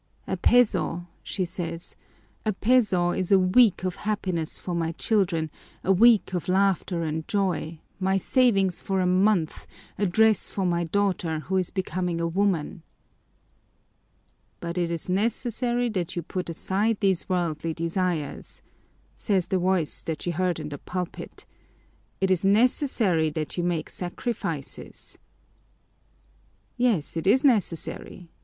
[0.25, 1.95] "A peso," she says,
[2.43, 5.51] "a peso is a week of happiness for my children,
[5.83, 9.67] a week of laughter and joy, my savings for a month,
[9.99, 12.81] a dress for my daughter who is becoming a woman."
[14.59, 18.63] "But it is necessary that you put aside these worldly desires,"
[19.15, 21.45] says the voice that she heard in the pulpit,
[22.19, 25.19] "it is necessary that you make sacrifices."
[26.75, 28.31] Yes, it is necessary.